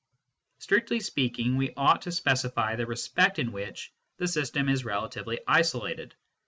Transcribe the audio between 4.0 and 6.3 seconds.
the system is relatively isolated.